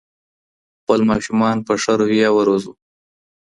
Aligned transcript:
خپل 0.79 0.99
ماشومان 1.09 1.57
په 1.67 1.73
ښه 1.81 1.93
روحیه 1.99 2.29
وروزو. 2.33 2.73